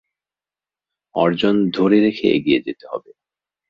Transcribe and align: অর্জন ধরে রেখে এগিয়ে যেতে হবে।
অর্জন 1.15 1.55
ধরে 1.71 1.97
রেখে 1.99 2.25
এগিয়ে 2.31 2.59
যেতে 2.61 2.85
হবে। 2.87 3.11